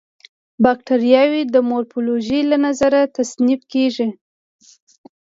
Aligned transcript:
باکټریاوې 0.63 1.41
د 1.53 1.55
مورفولوژي 1.69 2.39
له 2.49 2.57
نظره 2.65 3.01
تصنیف 3.17 3.61
کیږي. 3.73 4.07